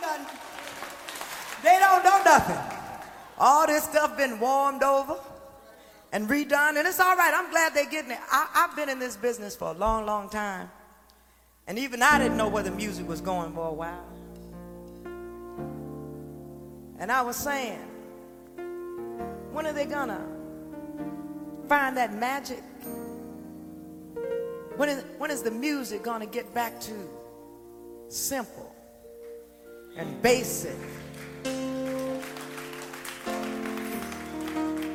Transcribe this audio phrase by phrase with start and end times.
[0.00, 0.26] nothing.
[1.62, 2.58] They don't know nothing.
[3.38, 5.18] All this stuff been warmed over
[6.12, 7.32] and redone, and it's all right.
[7.34, 8.18] I'm glad they're getting it.
[8.30, 10.70] I, I've been in this business for a long, long time.
[11.66, 14.06] And even I didn't know where the music was going for a while.
[16.98, 17.78] And I was saying,
[19.52, 20.26] when are they gonna
[21.68, 22.62] find that magic?
[24.76, 27.08] When is, when is the music gonna get back to
[28.08, 28.69] simple
[29.96, 30.76] and basic?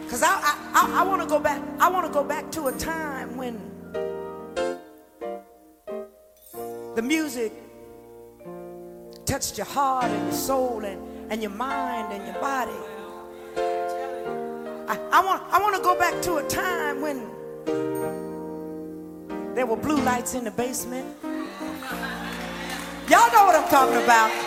[0.04, 2.68] Because I, I, I, I want to go back, I want to go back to
[2.68, 3.60] a time when
[6.96, 7.52] the music
[9.26, 11.02] touched your heart and your soul and,
[11.32, 12.72] and your mind and your body.
[14.88, 17.28] I, I, want, I want to go back to a time when
[19.56, 21.06] there were blue lights in the basement.
[23.10, 24.45] Y'all know what I'm talking about.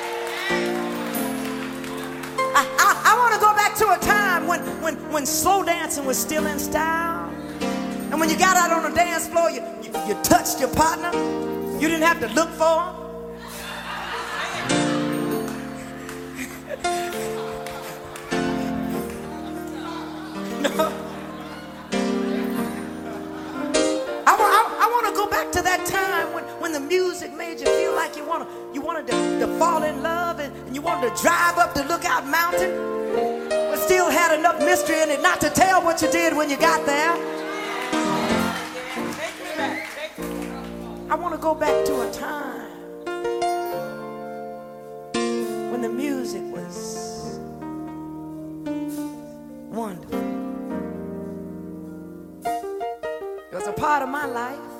[2.59, 6.05] I, I, I want to go back to a time when, when, when slow dancing
[6.05, 7.30] was still in style.
[8.10, 11.13] And when you got out on the dance floor, you, you, you touched your partner.
[11.79, 12.95] You didn't have to look for him.
[20.63, 20.71] no.
[24.27, 26.35] I, want, I, I want to go back to that time
[26.89, 30.55] music made you feel like you, wanna, you wanted to, to fall in love and,
[30.67, 32.71] and you wanted to drive up the Lookout Mountain,
[33.51, 36.57] but still had enough mystery in it not to tell what you did when you
[36.57, 37.13] got there.
[41.11, 42.71] I want to go back to a time
[45.71, 47.39] when the music was
[49.71, 50.19] wonderful.
[52.45, 54.77] It was a part of my life.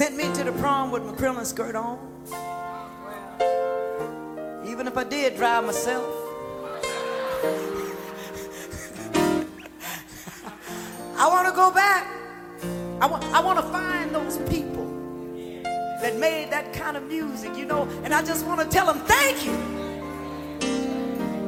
[0.00, 1.98] Sent me to the prom with my crinoline skirt on.
[4.66, 6.06] Even if I did drive myself.
[11.18, 12.06] I want to go back.
[13.02, 14.86] I want, I want to find those people
[16.00, 19.00] that made that kind of music, you know, and I just want to tell them
[19.00, 19.54] thank you.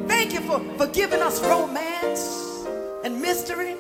[0.07, 2.67] Thank you for, for giving us romance
[3.03, 3.77] and mystery.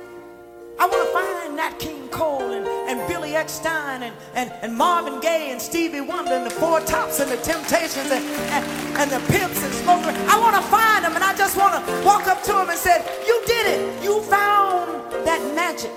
[0.78, 5.20] I want to find Nat King Cole and, and Billy Eckstine and, and, and Marvin
[5.20, 9.32] Gaye and Stevie Wonder and the Four Tops and the Temptations and, and, and the
[9.32, 10.12] Pimps and Smoker.
[10.28, 12.78] I want to find them and I just want to walk up to them and
[12.78, 14.02] say, you did it.
[14.02, 15.92] You found that magic.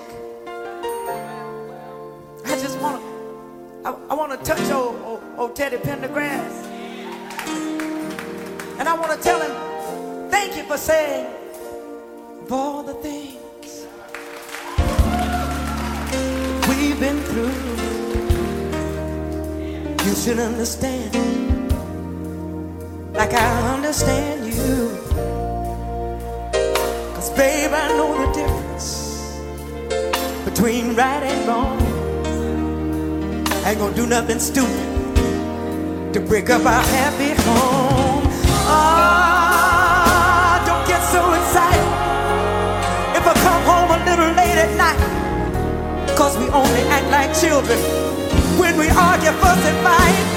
[2.44, 6.64] I just want to, I, I want to touch old, old, old Teddy Pendergrass.
[8.78, 11.26] And I want to tell him, thank you for saying,
[12.42, 13.45] of all the things
[17.36, 17.52] through,
[20.06, 21.12] you should understand,
[23.12, 24.88] like I understand you.
[27.14, 28.88] Cause babe, I know the difference
[30.46, 31.78] between right and wrong.
[33.64, 37.75] I ain't gonna do nothing stupid to break up our happy home.
[46.16, 47.78] Cause we only act like children
[48.58, 50.35] when we argue, fuss, and fight.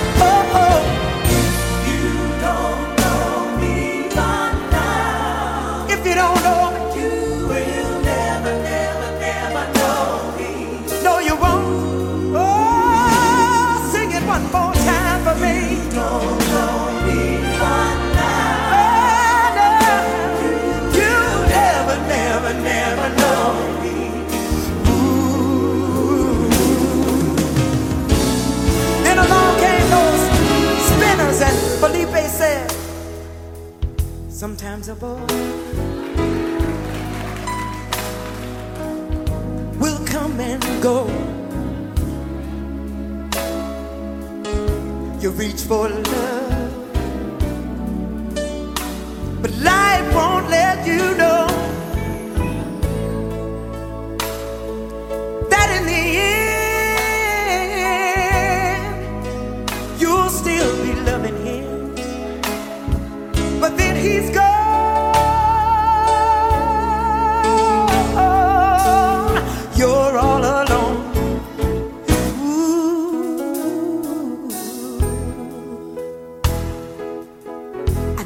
[34.60, 35.16] Sometimes a boy
[39.80, 41.08] will come and go.
[45.22, 46.29] You reach for love,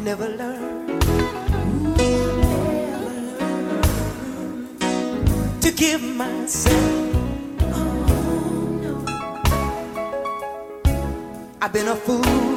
[0.04, 1.02] never learned.
[5.62, 7.16] To give myself.
[7.62, 9.06] Oh,
[11.62, 12.53] I've been a fool.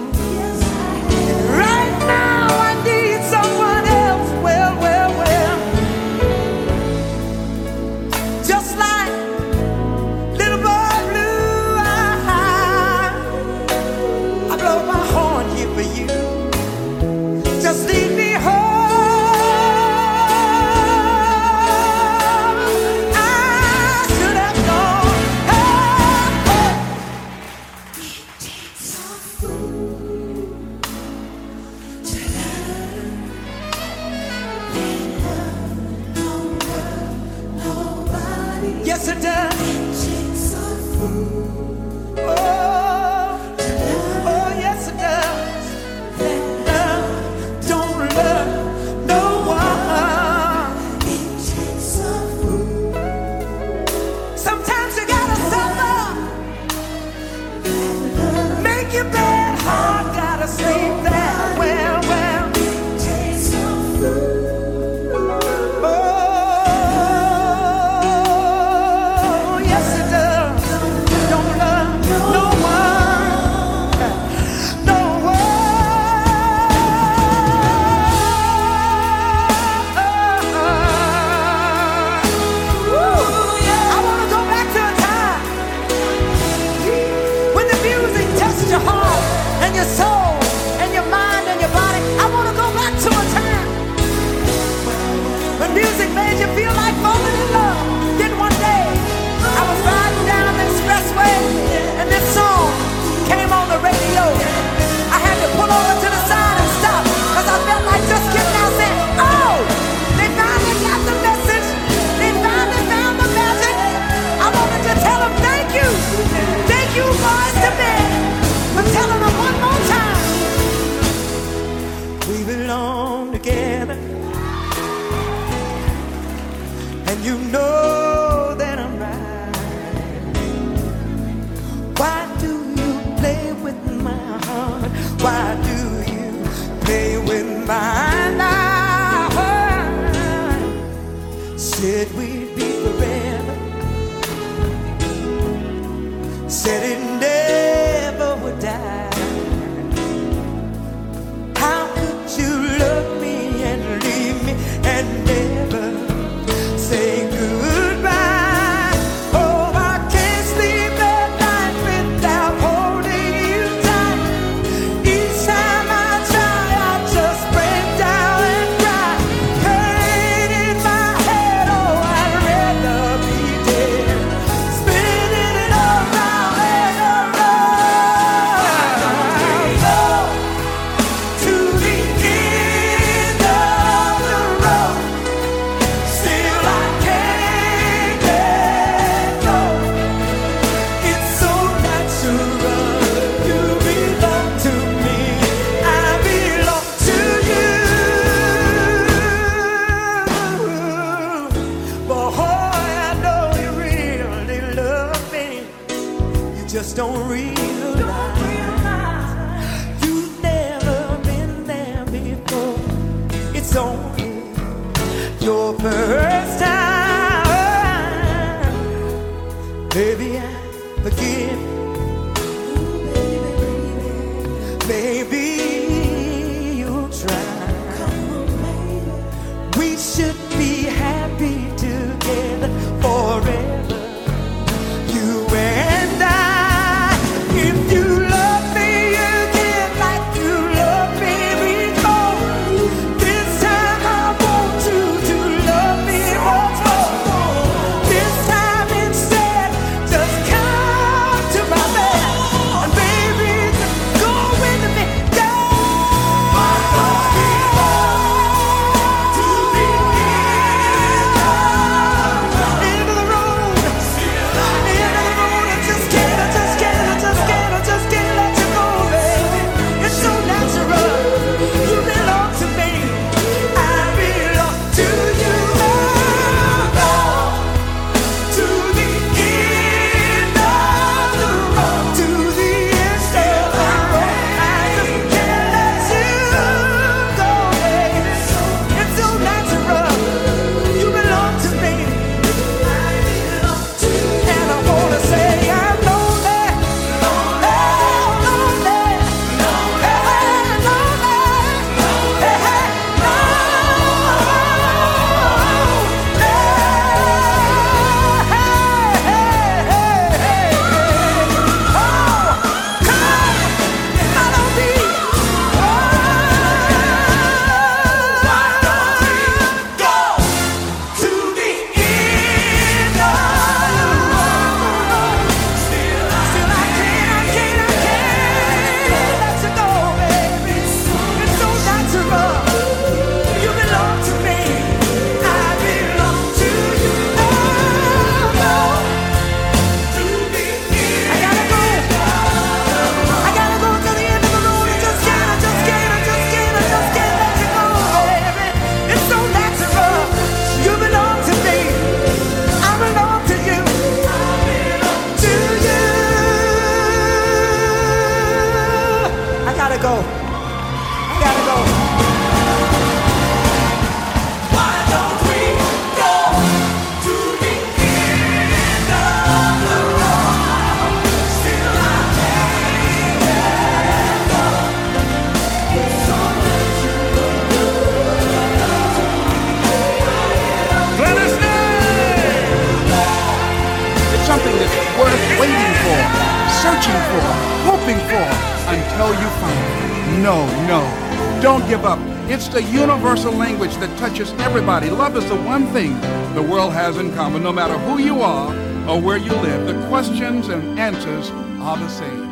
[391.62, 392.18] Don't give up.
[392.48, 395.10] It's the universal language that touches everybody.
[395.10, 396.20] Love is the one thing
[396.54, 397.62] the world has in common.
[397.62, 398.68] No matter who you are
[399.08, 402.46] or where you live, the questions and answers are the same.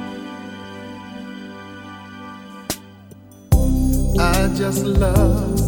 [4.19, 5.59] I just love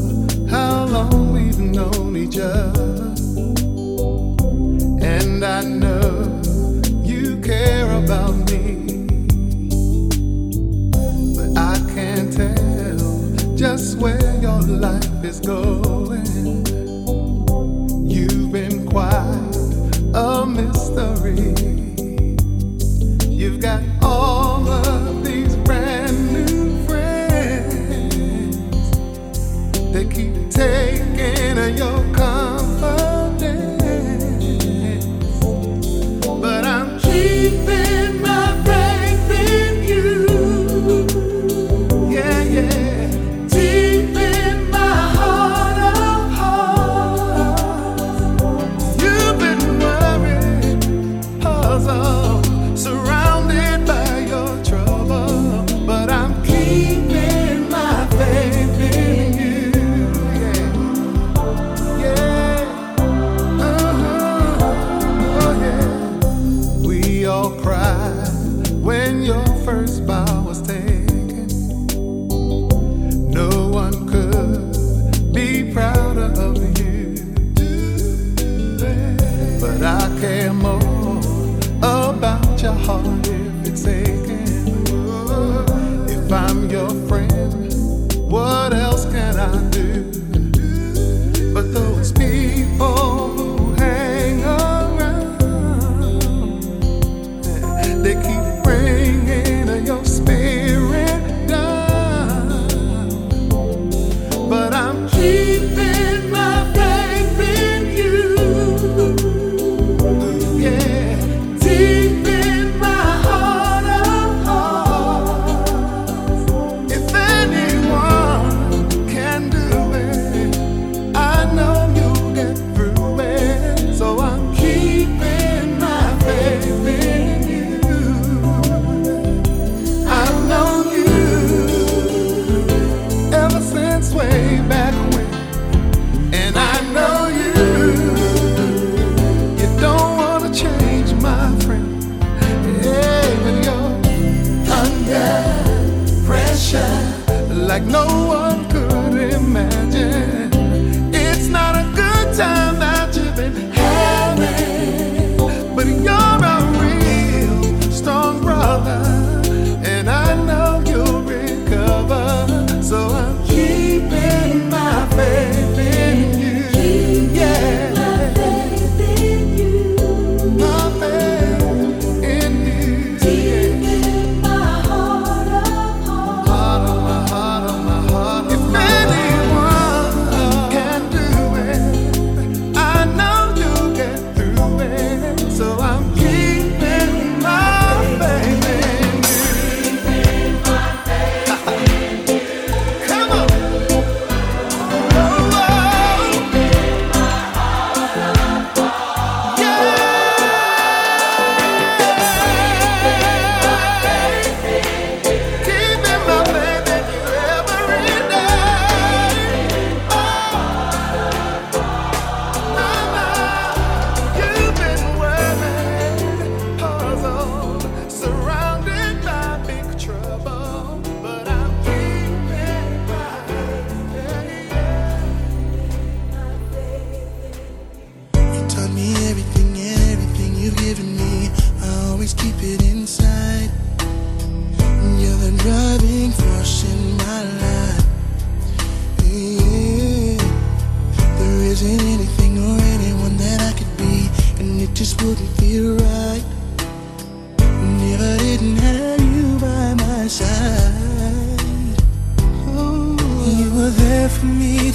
[0.48, 3.14] how long we've known each other.
[5.04, 6.40] And I know
[7.02, 8.95] you care about me.
[13.56, 16.26] just where your life is going.
[18.06, 19.56] You've been quite
[20.14, 21.65] a mystery.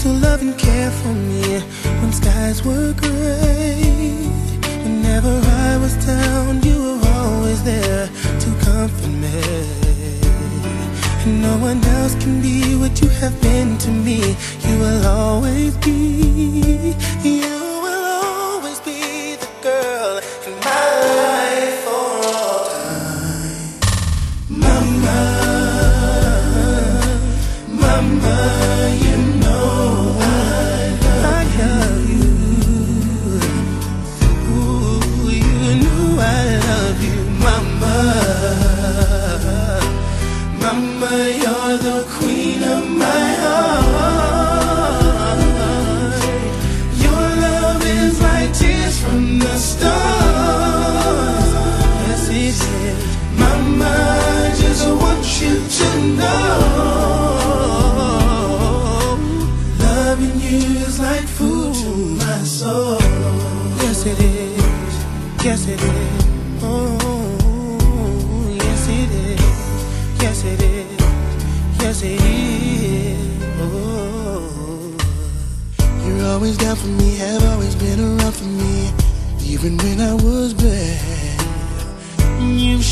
[0.01, 1.59] to love and care for me
[2.01, 3.77] when skies were gray.
[4.83, 5.29] Whenever
[5.67, 8.07] I was down, you were always there
[8.39, 9.41] to comfort me.
[11.23, 14.35] And no one else can be what you have been to me.
[14.65, 16.95] You will always be.
[17.23, 17.60] You
[66.63, 66.97] Oh,
[68.53, 69.41] yes, it is.
[70.21, 70.99] Yes, it is.
[71.79, 73.43] Yes, it is.
[73.59, 74.97] Oh,
[76.05, 78.91] you're always down for me, have always been around for me,
[79.45, 81.41] even when I was bad.
[82.41, 82.83] You've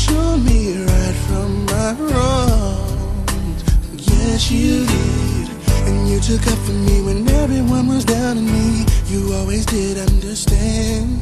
[0.44, 3.62] me right from my wrongs.
[3.96, 5.50] Yes, you did.
[5.86, 8.86] And you took up for me when everyone was down on me.
[9.06, 11.20] You always did understand.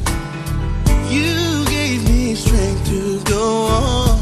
[1.09, 4.19] You gave me strength to go on.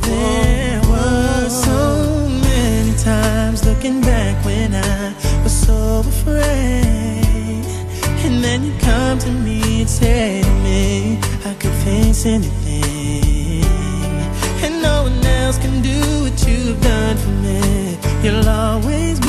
[0.00, 7.64] There were so many times looking back when I was so afraid.
[8.24, 13.62] And then you come to me and say to me, I could face anything.
[14.64, 17.98] And no one else can do what you've done for me.
[18.24, 19.20] You'll always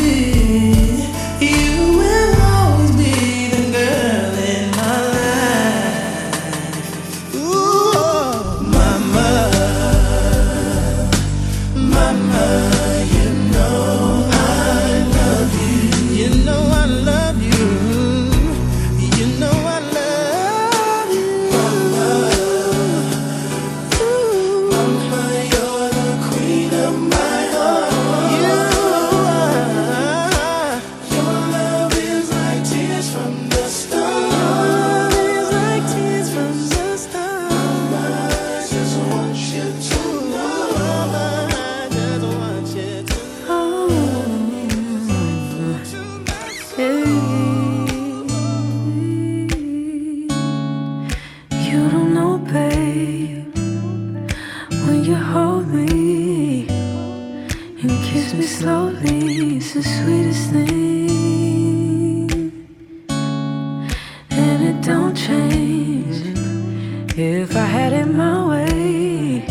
[67.20, 69.44] if I had it my way.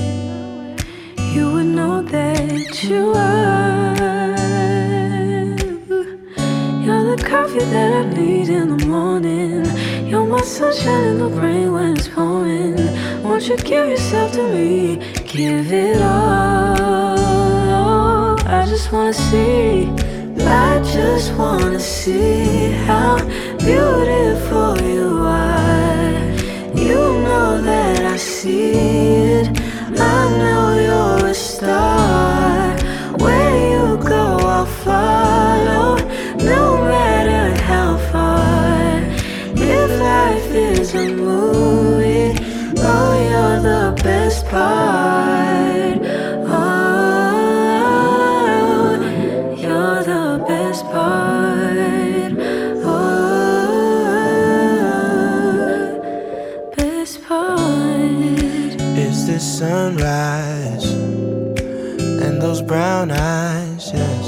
[1.35, 3.97] You would know that you are.
[6.81, 9.65] You're the coffee that I need in the morning.
[10.09, 12.77] You're my sunshine in the rain when it's pouring.
[13.25, 14.99] Won't you give yourself to me?
[15.27, 17.17] Give it all.
[18.47, 19.91] I just wanna see.
[20.39, 23.19] I just wanna see how
[23.59, 25.66] beautiful you are.
[28.47, 28.71] See
[29.41, 29.47] it.
[29.99, 32.77] I know you're a star.
[33.23, 35.97] Where you go, I'll follow.
[36.53, 39.03] No matter how far.
[39.79, 42.29] If life is a movie,
[42.93, 45.06] oh, you're the best part.
[62.67, 63.93] Brown eyes?
[63.95, 64.27] Yes,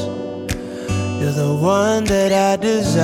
[1.21, 2.99] you're the one that I desire.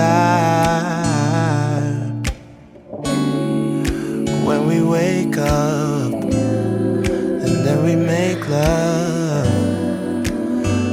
[4.46, 9.46] When we wake up and then we make love,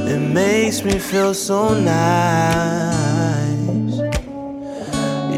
[0.08, 2.82] it makes me feel so nice.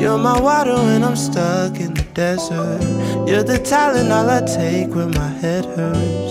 [0.00, 2.80] You're my water when I'm stuck in the desert.
[3.28, 6.23] You're the Tylenol I take when my head hurts.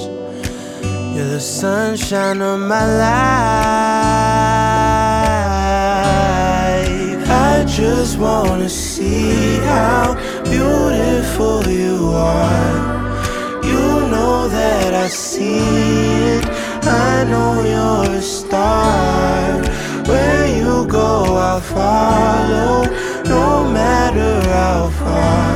[1.14, 3.14] You're the sunshine of my life.
[7.30, 13.62] I just wanna see how beautiful you are.
[13.64, 15.60] You know that I see
[16.38, 16.46] it.
[16.82, 19.62] I know you're a star.
[20.08, 22.86] Where you go, I'll follow,
[23.26, 25.54] no matter how far.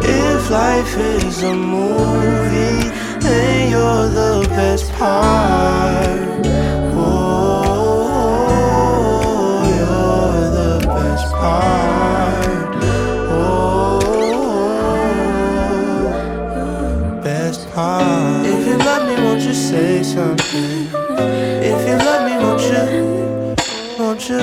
[0.00, 6.20] If life is a movie, then you're the best part.
[6.94, 8.02] Oh,
[9.78, 12.76] you're the best part.
[13.30, 14.00] Oh,
[17.22, 18.46] best part.
[18.46, 20.88] If you love me, won't you say something?
[21.62, 22.84] If you love me, won't you?
[23.98, 24.40] Won't you?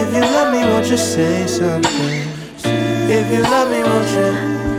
[0.00, 2.28] If you love me, won't you say something?
[3.10, 4.77] If you love me, won't you?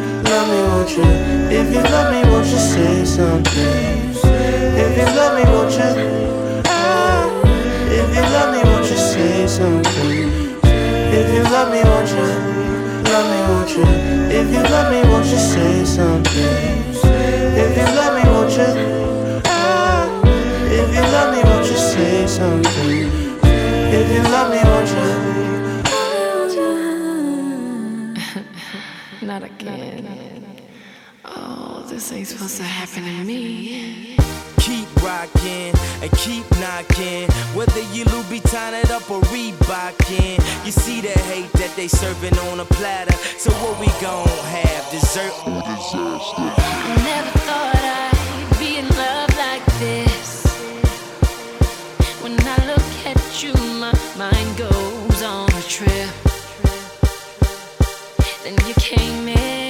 [0.89, 1.56] Won't you?
[1.56, 3.54] If you love me, won't you say something?
[3.54, 6.63] If you love me, won't you?
[6.65, 7.30] Ah,
[7.91, 10.32] If you love me, won't you say something?
[11.13, 12.25] If you love me, won't you?
[13.12, 13.84] Love me, won't you?
[14.34, 16.58] If you love me, won't you say something?
[17.54, 19.41] If you love me, won't you?
[19.45, 20.10] Ah,
[20.71, 23.12] If you love me, won't you say something?
[23.93, 25.30] If you love me, won't you?
[29.21, 30.38] Not not again.
[31.89, 34.15] This ain't supposed to happen to me.
[34.60, 35.73] Keep rocking
[36.04, 37.28] and keep knocking.
[37.56, 40.38] Whether you Louboutin it up or Reebokin.
[40.65, 43.13] You see the hate that they serving on a platter.
[43.39, 44.91] So what we gon' have?
[44.91, 46.54] Dessert or disaster?
[46.62, 50.45] I never thought I'd be in love like this.
[52.21, 56.10] When I look at you, my mind goes on a trip.
[58.43, 59.68] Then you came in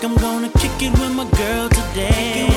[0.00, 2.48] think I'm gonna kick it with my girl today.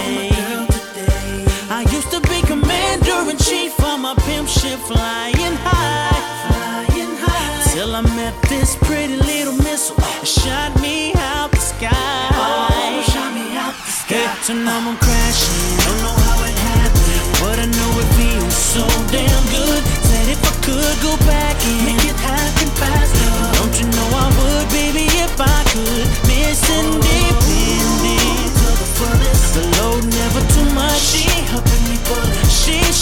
[1.70, 6.88] I used to be commander in chief of my pimp ship flying high.
[6.88, 7.74] Flying high.
[7.74, 11.90] Till I met this pretty little missile that shot me out the sky.
[11.92, 14.16] Oh, shot me out the sky.
[14.16, 15.13] Hey, now I'm crashing.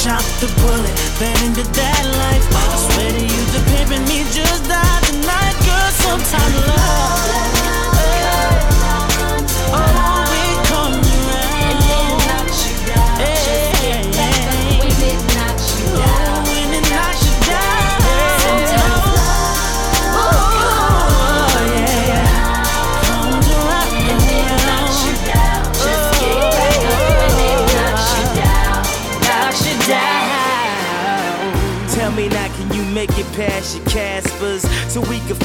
[0.01, 2.45] Shot the bullet, fell into that life.
[2.49, 5.91] I swear to you, the pimping me just died tonight, girl.
[5.91, 7.10] Sometimes love.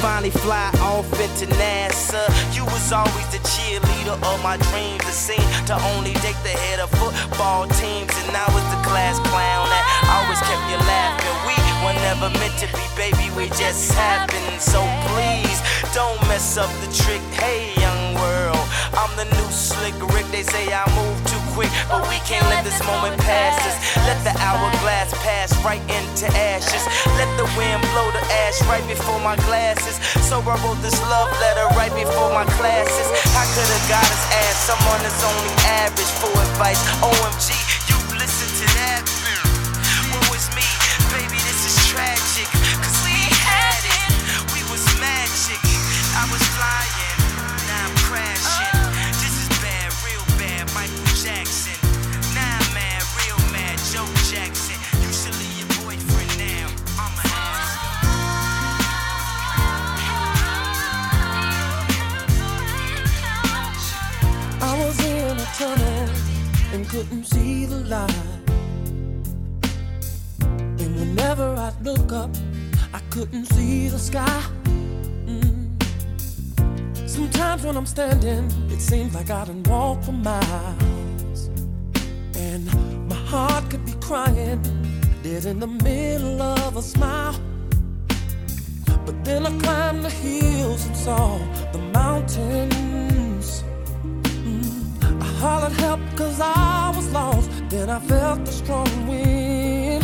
[0.00, 2.24] Finally fly off into NASA?
[2.54, 6.80] You was always the cheerleader of my dreams, the scene to only date the head
[6.80, 9.84] of football teams, and I was the class clown that
[10.16, 11.36] always kept you laughing.
[11.48, 14.60] We were never meant to be, baby, we just happened.
[14.60, 14.80] So
[15.12, 15.58] please
[15.94, 17.22] don't mess up the trick.
[17.38, 20.26] Hey, young world, I'm the new slick Rick.
[20.32, 23.76] They say I move too quick, but we can't let this moment pass us.
[24.04, 26.84] Let the hourglass pass right into ashes.
[27.16, 29.96] Let the wind blow the ash right before my glasses.
[30.28, 33.08] So I wrote this love letter right before my classes.
[33.32, 36.84] I could have got his ass, someone that's only average for advice.
[37.00, 37.75] OMG,
[65.56, 66.08] tunnel
[66.74, 68.12] and couldn't see the light.
[70.82, 72.30] And whenever I'd look up,
[72.92, 74.42] I couldn't see the sky.
[75.24, 75.72] Mm.
[77.08, 81.48] Sometimes when I'm standing, it seems like I done walk for miles.
[82.34, 82.66] And
[83.08, 84.60] my heart could be crying,
[85.22, 87.34] dead in the middle of a smile.
[89.06, 91.38] But then I climbed the hills and saw
[91.72, 93.15] the mountains.
[95.36, 97.50] I hollered help cause I was lost.
[97.68, 100.02] Then I felt the strong wind.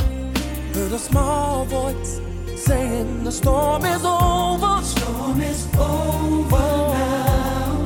[0.75, 2.21] Heard a small voice
[2.55, 4.83] saying the storm is over.
[4.85, 7.81] Storm is over now.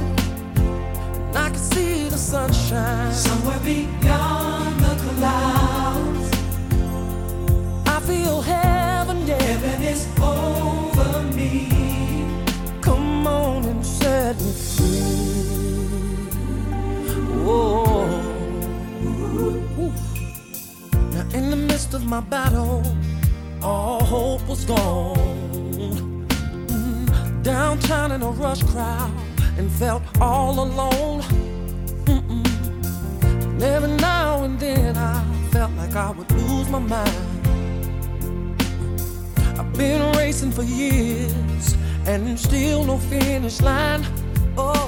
[0.57, 6.31] And I can see the sunshine somewhere beyond the clouds.
[7.87, 9.41] I feel heaven, yeah.
[9.41, 10.36] Heaven is over
[17.47, 17.53] Now
[21.33, 22.83] in the midst of my battle,
[23.63, 25.17] all hope was gone.
[26.69, 29.13] Mm, downtown in a rush crowd,
[29.59, 31.23] and felt all alone.
[32.07, 33.63] Mm-mm.
[33.63, 37.47] Every now and then I felt like I would lose my mind.
[39.57, 44.05] I've been racing for years, and still no finish line.
[44.59, 44.86] Oh,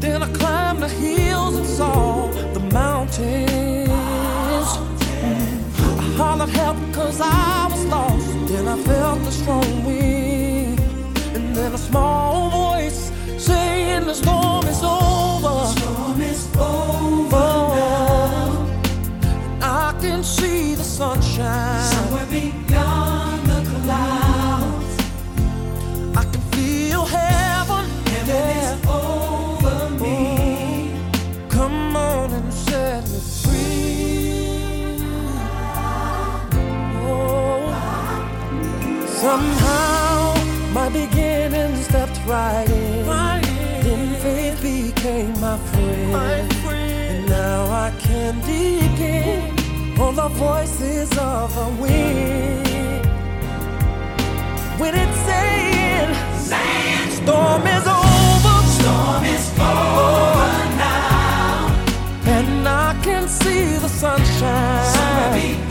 [0.00, 3.88] then I climbed the hills and saw the mountains.
[6.00, 8.26] I hollered help cause I was lost.
[8.48, 10.80] Then I felt the strong wind.
[11.34, 15.48] And then a small voice saying the storm is over.
[15.48, 17.48] The storm is over.
[17.76, 18.66] now.
[19.62, 21.97] I can see the sunshine.
[40.88, 43.04] My beginning stepped right in.
[43.82, 46.62] Then faith became my friend.
[46.66, 53.06] And now I can depend on the voices of the wind.
[54.80, 56.14] When it's saying,
[57.10, 58.58] storm is over.
[58.78, 61.68] Storm is over now.
[62.24, 65.67] And I can see the sunshine.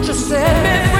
[0.00, 0.99] Won't set me free?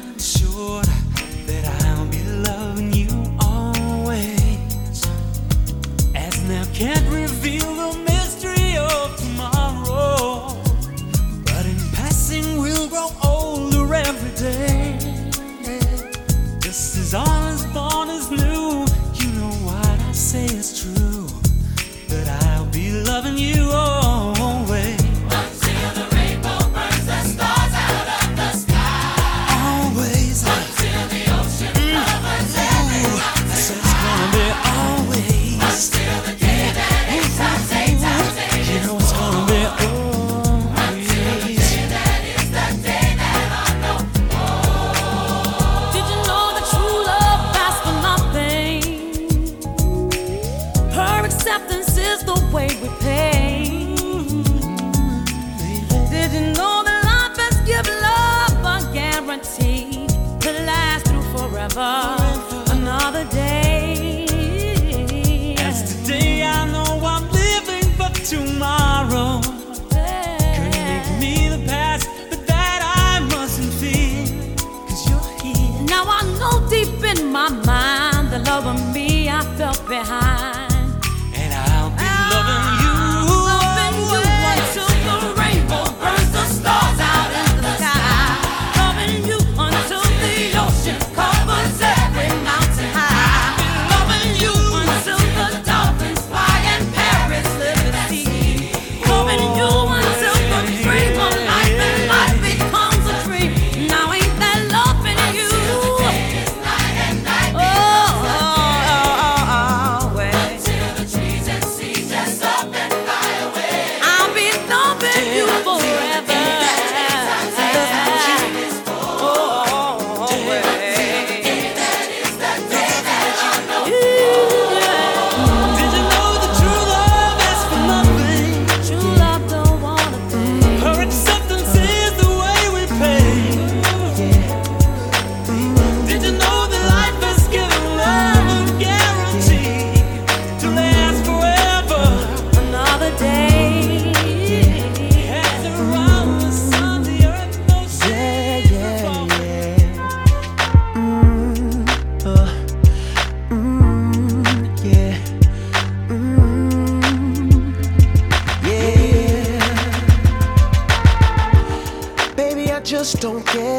[7.43, 8.00] reveal them.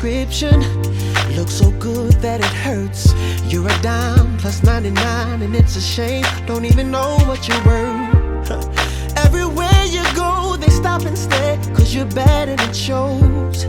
[0.00, 0.60] beauty's description
[1.36, 3.14] looks so good that it hurts.
[3.44, 6.24] You're a dime plus 99, and it's a shame.
[6.46, 8.50] Don't even know what you're worth.
[9.16, 13.66] Everywhere you go, they stop and stare, cause you're bad and it shows.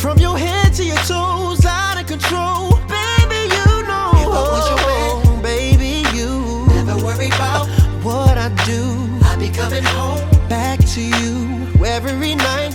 [0.00, 2.70] From your head to your toes, out of control.
[2.88, 4.10] Baby, you know.
[4.22, 7.66] If I was your man, baby, you never worry about
[8.02, 8.82] what I do.
[9.24, 12.74] I be coming home back to you every night,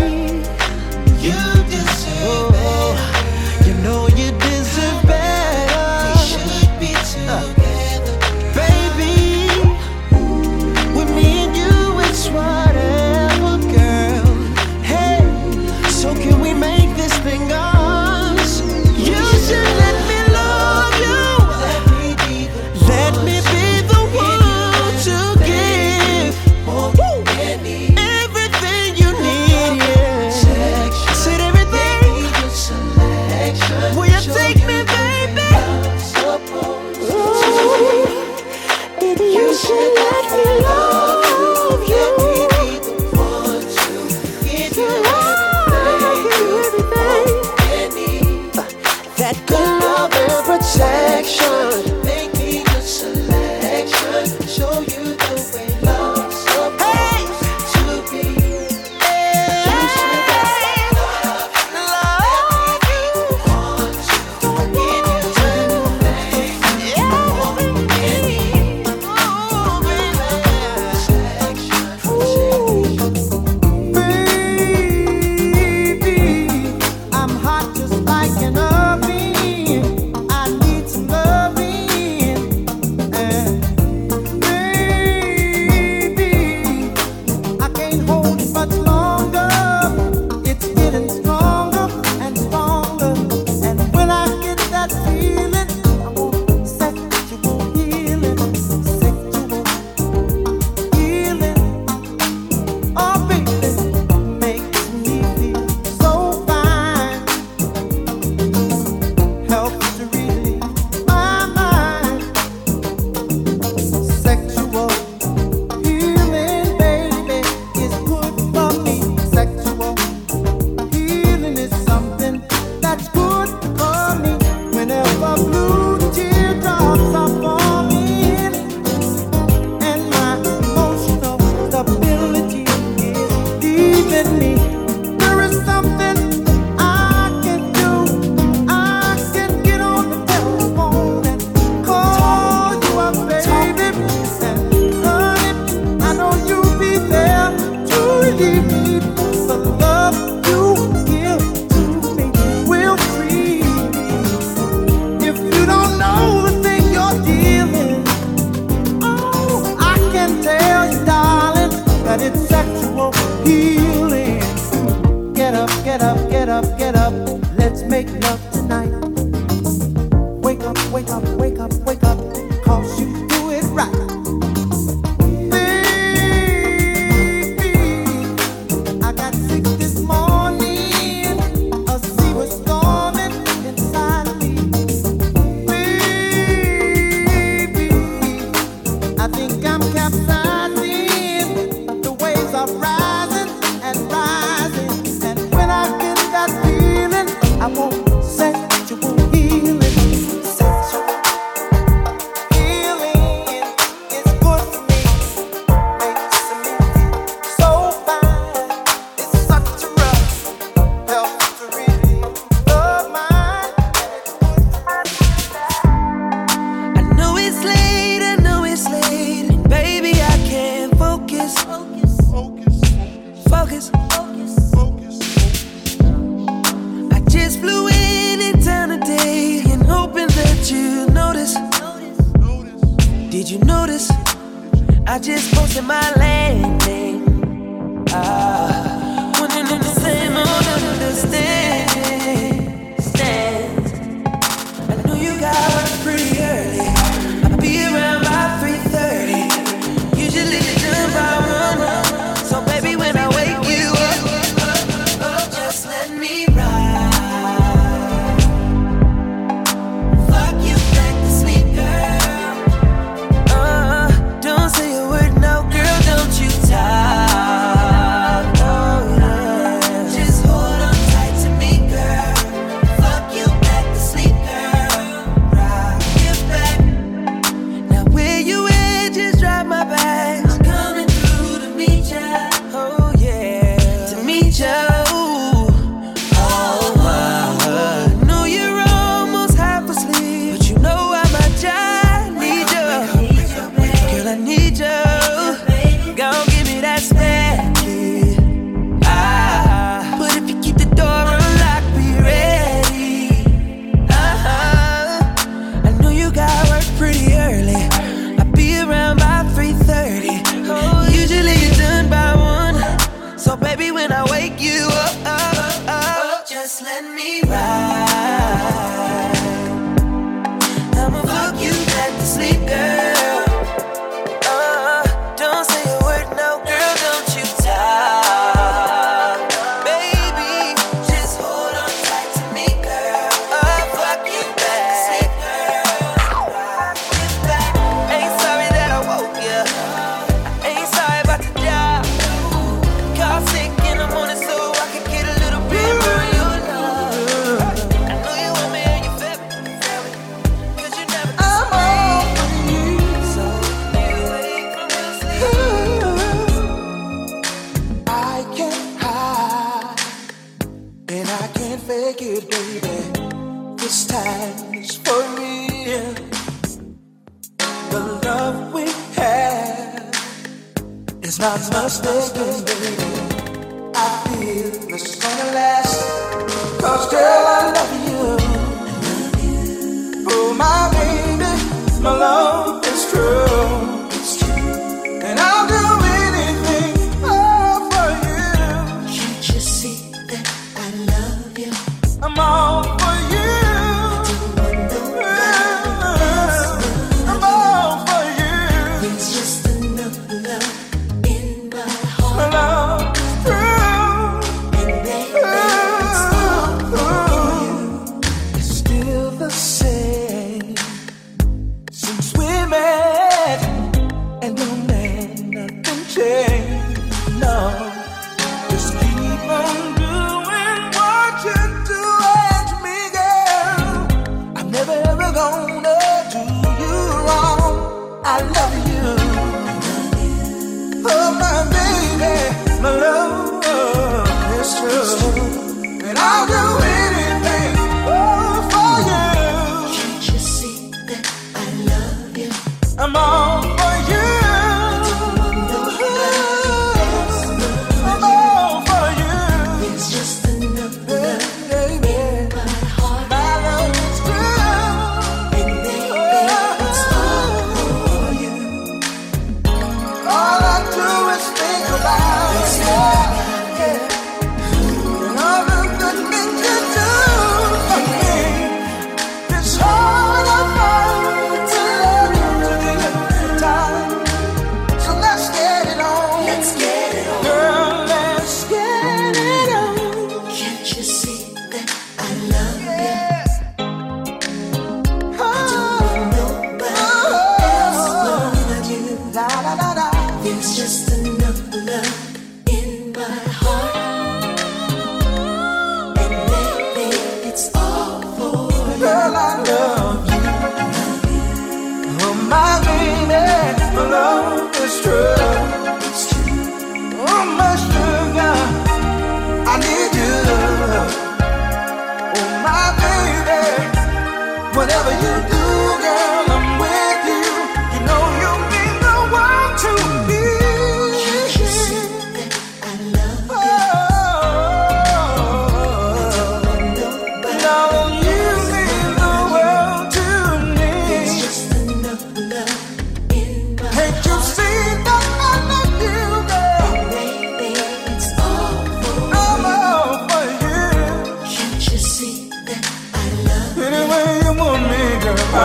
[443.01, 443.80] You?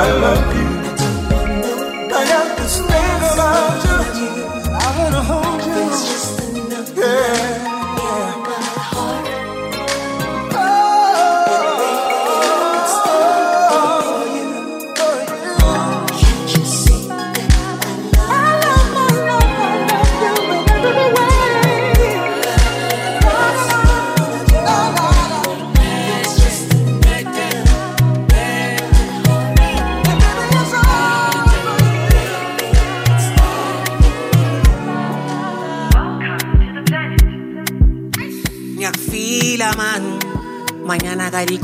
[0.07, 0.36] I love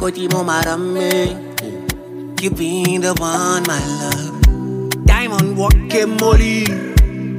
[0.02, 1.36] Mañana kalikoti mo marami.
[2.42, 5.06] You the one my love.
[5.06, 6.64] Diamond walking molly.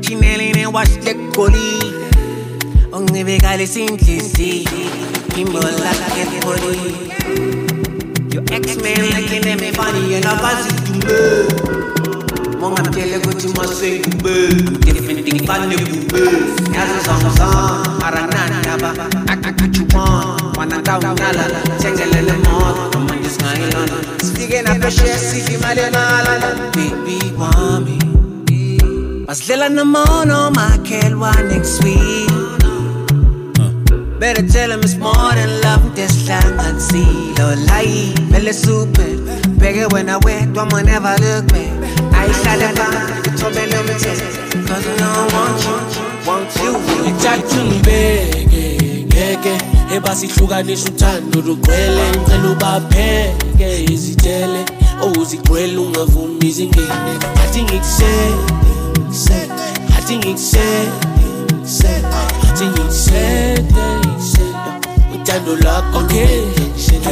[0.01, 1.79] Chinelli ne wash the coli
[2.91, 4.67] Ungibekale sinhlisi
[5.35, 6.75] Imbola kake poli
[8.33, 10.75] Your ex-man looking at me funny and I was it
[12.59, 14.92] Mongamtshele ukuthi masengube Different thing
[15.25, 18.93] Tikifanye bubes Nyazo za mzan Arangani naba
[19.27, 21.45] Akuchupan Wanangau ngala
[21.81, 23.97] Chengelele moth Kumandis ngailana
[24.35, 27.99] Sige na peshe Sigi male malala Baby wami
[29.27, 32.42] Maslela na mono Makelwa next week
[34.23, 35.83] Better tell him it's more than love.
[35.95, 39.41] Desihlanganisile Layi Vele super eh?
[39.59, 41.71] Bheke wena wedwa ma never look back
[42.15, 45.75] Ayihlale phansi Uthobele umthetho Cause I don't want you
[46.25, 46.71] Want you.
[47.03, 49.57] Ngithatha ungibeke ngeke.
[49.95, 52.09] Ebasihlukanisa uthando lugcwele.
[52.09, 54.65] Ngicela ubapheke izitele
[55.01, 57.13] owuzigcwele ungavumi izingene
[57.43, 58.35] athi ngikusele
[58.97, 59.53] ngikusele
[59.97, 60.91] athi ngikusele
[62.53, 63.63] ngikusele athi ngikusele
[63.99, 64.53] ngikusele
[65.15, 66.41] uthando lwakho okay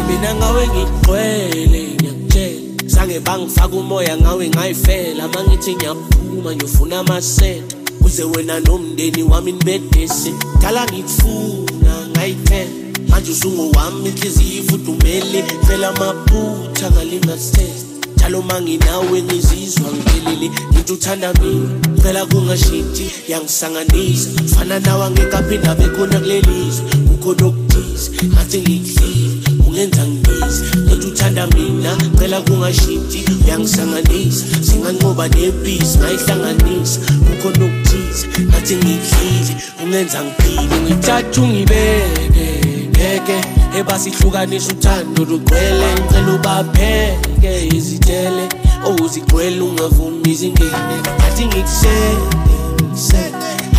[0.07, 5.27] mina ngawe ngigcwele ngiyakutshela sange bangifaka umoya ngawe ngayifela.
[5.27, 12.69] Mangithi ngiyaphuma ngiyofuna amasenta kuze wena nomndeni wami nibedese dala ngikufuna ngayithela
[13.09, 17.90] manje usungowami inhliziyo ifudumele phela amaphutha ngalingasitesta
[18.21, 21.69] njalo manginawe ngizizwa ngiphelele into uthanda mina
[22.03, 24.29] phela kungashintshi yangisanganisa.
[24.55, 26.85] Fana nawe angekaphinda bekhona kulelizwe.
[27.07, 30.63] Kukhona okuthize ngathi ngikuhlile ungenza ngibize.
[30.87, 34.45] Lento uthanda mina phela kungashintshi yangisanganisa.
[34.61, 36.99] Singanqoba nebhisi ngayihlanganisa.
[37.25, 39.53] Kukhona okuthize ngathi ngikuhlile
[39.83, 40.75] ungenza ngiphile.
[40.85, 42.60] Ngithatha ungibeke.
[43.01, 43.37] Ngeke
[43.79, 45.87] ebasihlukanisa uthando lugcwele.
[45.93, 48.45] Ngicela ubapheke izitele
[48.87, 52.25] owuzigcwele ungavumi izingene athi ngikusele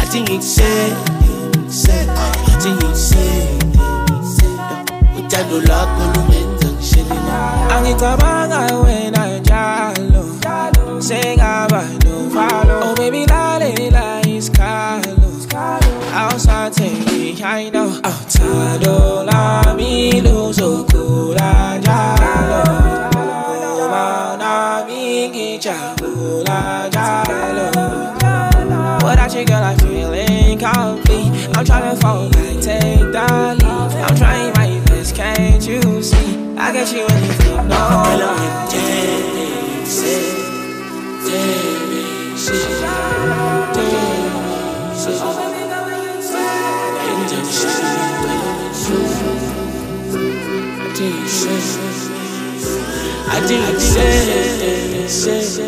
[0.03, 0.97] athi ngikusele
[2.53, 3.49] athi ngikusele
[5.19, 7.39] uthando lwakho lumenza ngishelela
[7.75, 10.25] angicabanga wena njalo
[11.03, 15.29] sengaba novalo oh baby lalela isikhalo
[16.15, 18.53] awusathengi i know awuthando.
[18.83, 19.12] lami
[31.63, 33.63] I'm trying to fall back, take the lead.
[33.63, 36.57] I'm trying my best, can't you see?
[36.57, 37.77] I get you anything, no.
[37.79, 37.87] I
[50.97, 51.63] did say,
[53.29, 53.81] I didn't
[55.09, 55.63] say,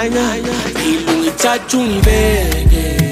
[0.00, 3.05] anya ngithatha ungibeke ngeke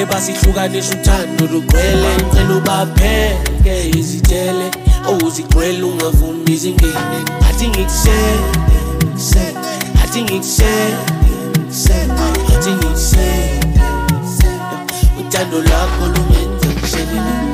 [0.00, 4.66] ebasihlukanisa uthando lugcwele ngicela ubapheke izitele
[5.08, 7.18] owuzigcwele ungavumi izingene
[7.48, 8.48] athi ngikusele
[10.02, 10.96] athi ngikusele
[12.54, 13.60] athi ngikusele
[15.20, 17.51] uthando lwakho lumenza ngishelela